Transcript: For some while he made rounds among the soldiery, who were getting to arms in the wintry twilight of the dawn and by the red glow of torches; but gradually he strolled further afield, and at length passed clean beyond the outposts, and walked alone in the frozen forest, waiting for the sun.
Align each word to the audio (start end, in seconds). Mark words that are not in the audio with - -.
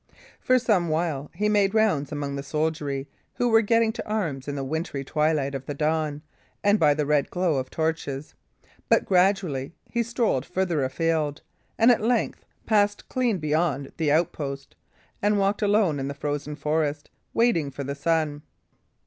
For 0.39 0.57
some 0.57 0.89
while 0.89 1.29
he 1.31 1.47
made 1.47 1.75
rounds 1.75 2.11
among 2.11 2.35
the 2.35 2.41
soldiery, 2.41 3.07
who 3.35 3.49
were 3.49 3.61
getting 3.61 3.93
to 3.93 4.07
arms 4.09 4.47
in 4.47 4.55
the 4.55 4.63
wintry 4.63 5.03
twilight 5.03 5.53
of 5.53 5.67
the 5.67 5.75
dawn 5.75 6.23
and 6.63 6.79
by 6.79 6.95
the 6.95 7.05
red 7.05 7.29
glow 7.29 7.57
of 7.57 7.69
torches; 7.69 8.33
but 8.89 9.05
gradually 9.05 9.73
he 9.91 10.01
strolled 10.01 10.43
further 10.43 10.83
afield, 10.83 11.43
and 11.77 11.91
at 11.91 12.01
length 12.01 12.45
passed 12.65 13.09
clean 13.09 13.37
beyond 13.37 13.91
the 13.97 14.11
outposts, 14.11 14.75
and 15.21 15.37
walked 15.37 15.61
alone 15.61 15.99
in 15.99 16.07
the 16.07 16.15
frozen 16.15 16.55
forest, 16.55 17.11
waiting 17.35 17.69
for 17.69 17.83
the 17.83 17.93
sun. 17.93 18.41